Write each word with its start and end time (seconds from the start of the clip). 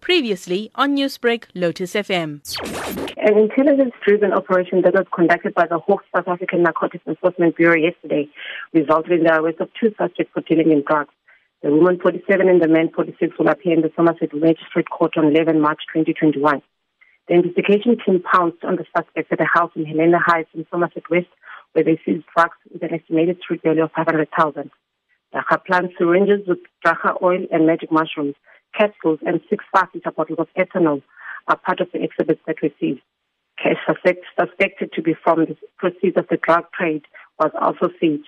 Previously 0.00 0.70
on 0.74 0.96
Newsbreak, 0.96 1.44
Lotus 1.54 1.92
FM. 1.92 2.40
An 3.18 3.38
intelligence-driven 3.38 4.32
operation 4.32 4.80
that 4.82 4.94
was 4.94 5.06
conducted 5.14 5.54
by 5.54 5.66
the 5.66 5.78
Hawks 5.78 6.06
South 6.16 6.26
African 6.26 6.62
Narcotics 6.62 7.06
Enforcement 7.06 7.54
Bureau 7.56 7.76
yesterday 7.76 8.26
resulted 8.72 9.12
in 9.12 9.24
the 9.24 9.34
arrest 9.34 9.60
of 9.60 9.68
two 9.78 9.94
suspects 9.98 10.30
for 10.32 10.40
dealing 10.40 10.72
in 10.72 10.82
drugs. 10.88 11.12
The 11.62 11.70
woman 11.70 12.00
47 12.00 12.48
and 12.48 12.62
the 12.62 12.68
man 12.68 12.90
46 12.94 13.38
will 13.38 13.48
appear 13.48 13.74
in 13.74 13.82
the 13.82 13.92
Somerset 13.94 14.32
Magistrate 14.32 14.88
Court 14.88 15.18
on 15.18 15.36
11 15.36 15.60
March 15.60 15.80
2021. 15.92 16.62
The 17.28 17.34
investigation 17.34 17.98
team 18.04 18.22
pounced 18.22 18.64
on 18.64 18.76
the 18.76 18.86
suspects 18.96 19.28
at 19.30 19.40
a 19.40 19.46
house 19.52 19.70
in 19.76 19.84
Helena 19.84 20.18
Heights 20.24 20.48
in 20.54 20.66
Somerset 20.70 21.04
West 21.10 21.28
where 21.72 21.84
they 21.84 22.00
seized 22.04 22.24
drugs 22.34 22.56
with 22.72 22.82
an 22.82 22.94
estimated 22.94 23.38
street 23.42 23.62
value 23.62 23.84
of 23.84 23.92
500,000. 23.92 24.70
The 25.32 25.58
plant 25.66 25.92
syringes 25.96 26.48
with 26.48 26.58
dagga 26.84 27.22
oil 27.22 27.46
and 27.52 27.66
magic 27.66 27.92
mushrooms 27.92 28.34
capsules 28.76 29.18
and 29.26 29.40
six 29.48 29.64
five-liter 29.72 30.10
bottles 30.12 30.38
of 30.38 30.48
ethanol 30.56 31.02
are 31.48 31.56
part 31.56 31.80
of 31.80 31.88
the 31.92 32.02
exhibits 32.02 32.40
that 32.46 32.56
we 32.62 32.74
see. 32.80 33.02
Cash 33.62 33.76
suspect, 33.86 34.24
suspected 34.38 34.92
to 34.92 35.02
be 35.02 35.14
from 35.22 35.40
the 35.46 35.56
proceeds 35.78 36.16
of 36.16 36.26
the 36.30 36.38
drug 36.42 36.64
trade 36.78 37.04
was 37.38 37.50
also 37.60 37.92
seized. 38.00 38.24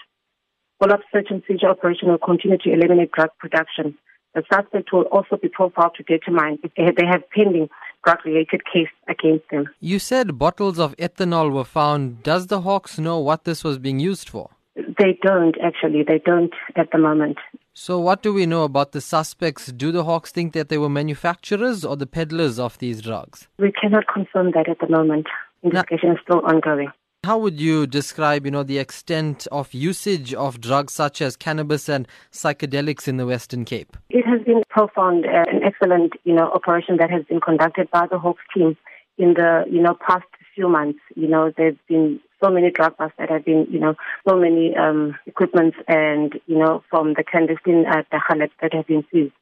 Follow-up 0.78 1.00
search 1.12 1.28
and 1.30 1.42
seizure 1.47 1.69
operation 1.69 2.09
will 2.09 2.19
continue 2.19 2.59
to 2.59 2.73
eliminate 2.73 3.12
drug 3.12 3.30
production. 3.38 3.97
The 4.34 4.42
suspect 4.52 4.92
will 4.92 5.02
also 5.12 5.36
be 5.36 5.48
profiled 5.48 5.95
to 5.97 6.02
determine 6.02 6.59
if 6.62 6.97
they 6.97 7.06
have 7.06 7.22
pending 7.30 7.69
drug-related 8.05 8.62
case 8.72 8.88
against 9.06 9.45
them. 9.50 9.69
You 9.80 9.98
said 9.98 10.38
bottles 10.38 10.78
of 10.78 10.97
ethanol 10.97 11.52
were 11.52 11.64
found. 11.64 12.22
Does 12.22 12.47
the 12.48 12.62
Hawks 12.62 12.98
know 12.98 13.19
what 13.19 13.45
this 13.45 13.62
was 13.62 13.78
being 13.78 14.00
used 14.00 14.28
for? 14.28 14.50
They 14.74 15.19
don't 15.22 15.56
actually. 15.62 16.02
They 16.02 16.19
don't 16.24 16.55
at 16.77 16.91
the 16.92 16.98
moment. 16.98 17.38
So, 17.75 17.99
what 17.99 18.23
do 18.23 18.35
we 18.35 18.45
know 18.45 18.65
about 18.65 18.93
the 18.93 19.01
suspects? 19.01 19.73
Do 19.73 19.93
the 19.93 20.05
Hawks 20.05 20.31
think 20.31 20.53
that 20.53 20.69
they 20.69 20.77
were 20.77 20.91
manufacturers 20.91 21.87
or 21.87 21.97
the 21.97 22.07
peddlers 22.07 22.59
of 22.59 22.77
these 22.79 23.01
drugs? 23.01 23.48
We 23.59 23.73
cannot 23.73 24.05
confirm 24.12 24.51
that 24.51 24.69
at 24.69 24.79
the 24.79 24.89
moment. 24.89 25.27
Investigation 25.62 26.11
now, 26.11 26.14
is 26.17 26.20
still 26.23 26.41
ongoing. 26.41 26.92
How 27.25 27.39
would 27.39 27.59
you 27.59 27.87
describe, 27.87 28.45
you 28.45 28.51
know, 28.51 28.62
the 28.62 28.77
extent 28.77 29.47
of 29.51 29.73
usage 29.73 30.34
of 30.34 30.61
drugs 30.61 30.92
such 30.92 31.23
as 31.23 31.34
cannabis 31.34 31.89
and 31.89 32.06
psychedelics 32.31 33.09
in 33.09 33.17
the 33.17 33.25
Western 33.25 33.64
Cape? 33.64 33.97
It 34.11 34.27
has 34.27 34.42
been 34.45 34.62
profound, 34.69 35.25
uh, 35.25 35.45
an 35.51 35.62
excellent, 35.62 36.12
you 36.25 36.34
know, 36.34 36.51
operation 36.53 36.98
that 36.98 37.11
has 37.11 37.25
been 37.25 37.41
conducted 37.41 37.91
by 37.91 38.07
the 38.07 38.19
Hawks 38.19 38.42
team 38.55 38.77
in 39.17 39.33
the, 39.33 39.64
you 39.70 39.81
know, 39.81 39.97
past 40.07 40.27
few 40.55 40.69
months. 40.69 40.98
You 41.14 41.29
know, 41.29 41.51
there's 41.57 41.77
been 41.89 42.20
so 42.43 42.51
many 42.51 42.71
drug 42.71 42.97
busts 42.97 43.15
that 43.19 43.31
have 43.31 43.45
been, 43.45 43.67
you 43.71 43.79
know, 43.79 43.95
so 44.29 44.37
many 44.37 44.75
um, 44.77 45.17
equipments 45.27 45.77
and, 45.89 46.35
you 46.47 46.59
know, 46.59 46.83
from 46.91 47.15
the 47.15 47.25
clandestine 47.29 47.85
uh, 47.87 48.03
the 48.11 48.48
that 48.61 48.75
have 48.75 48.87
been 48.87 49.05
seized. 49.12 49.33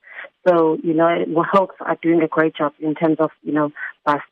So, 0.47 0.79
you 0.83 0.95
know, 0.95 1.25
Hawks 1.51 1.77
are 1.81 1.99
doing 2.03 2.23
a 2.23 2.29
great 2.29 2.57
job 2.57 2.73
in 2.81 2.95
terms 2.95 3.17
of, 3.21 3.31
you 3.43 3.53
know, 3.53 3.71
bust. 4.05 4.23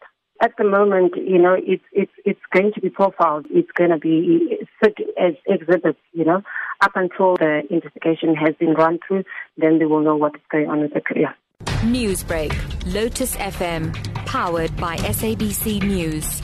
At 0.40 0.52
the 0.56 0.64
moment, 0.64 1.14
you 1.16 1.38
know, 1.38 1.56
it's 1.58 1.82
it's 1.92 2.12
it's 2.24 2.40
going 2.52 2.72
to 2.74 2.80
be 2.80 2.90
profiled. 2.90 3.46
It's 3.50 3.70
going 3.72 3.90
to 3.90 3.98
be 3.98 4.58
set 4.82 4.94
as 5.20 5.34
exhibits, 5.46 5.98
you 6.12 6.24
know, 6.24 6.42
up 6.80 6.92
until 6.94 7.36
the 7.36 7.62
investigation 7.68 8.36
has 8.36 8.54
been 8.54 8.74
run 8.74 9.00
through. 9.06 9.24
Then 9.56 9.80
they 9.80 9.84
will 9.84 10.00
know 10.00 10.14
what 10.14 10.36
is 10.36 10.42
going 10.48 10.68
on 10.68 10.80
with 10.80 10.94
the 10.94 11.00
career. 11.00 11.34
Newsbreak, 11.82 12.54
Lotus 12.94 13.34
FM, 13.36 13.92
powered 14.26 14.76
by 14.76 14.96
SABC 14.98 15.82
News. 15.82 16.40